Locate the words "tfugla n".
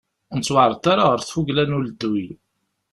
1.21-1.75